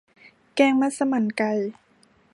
[0.55, 1.51] แกงมัสมั่นไก่